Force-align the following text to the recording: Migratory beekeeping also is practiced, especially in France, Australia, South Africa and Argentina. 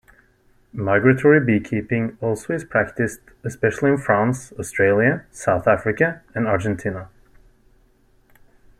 Migratory 0.73 1.39
beekeeping 1.39 2.17
also 2.21 2.53
is 2.55 2.63
practiced, 2.63 3.19
especially 3.43 3.91
in 3.91 3.99
France, 3.99 4.51
Australia, 4.53 5.27
South 5.29 5.67
Africa 5.67 6.23
and 6.33 6.47
Argentina. 6.47 7.07